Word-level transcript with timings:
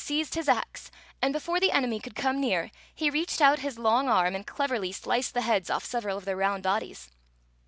seized 0.03 0.33
his 0.33 0.49
ax, 0.49 0.89
and, 1.21 1.31
before 1.31 1.59
the 1.59 1.71
enemy 1.71 1.99
could 1.99 2.15
come 2.15 2.41
near, 2.41 2.71
he 2.95 3.11
reached 3.11 3.39
out 3.39 3.59
his 3.59 3.77
long 3.77 4.09
arm 4.09 4.33
and 4.33 4.47
cleverly 4.47 4.91
^iced 4.91 5.33
the 5.33 5.41
heads 5.41 5.69
off 5.69 5.85
several 5.85 6.17
of 6.17 6.25
their 6.25 6.35
round 6.35 6.63
bodies. 6.63 7.11